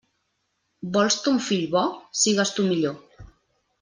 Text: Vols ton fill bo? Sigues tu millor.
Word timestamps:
Vols 0.95 1.17
ton 1.27 1.37
fill 1.49 1.67
bo? 1.75 1.85
Sigues 2.23 2.55
tu 2.57 2.67
millor. 2.71 2.99